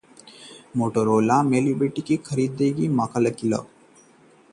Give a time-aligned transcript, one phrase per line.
[0.81, 3.31] Motorola Mobility को खरीदेगी Google